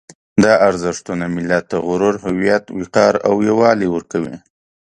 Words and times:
دا 0.43 0.53
ارزښتونه 0.69 1.25
ملت 1.35 1.63
ته 1.71 1.77
غرور، 1.85 2.15
هویت، 2.25 2.63
وقار 2.79 3.13
او 3.27 3.33
یووالی 3.47 3.87
ورکوي. 3.91 4.35